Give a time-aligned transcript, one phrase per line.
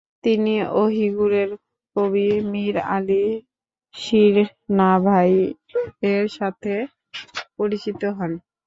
[0.23, 1.49] তিনি অহিগুরের
[1.95, 3.25] কবি মীর আলি
[3.95, 4.35] শির
[4.77, 5.31] নাভাই
[6.11, 6.73] এর সাথে
[7.57, 8.31] পরিচিত হন।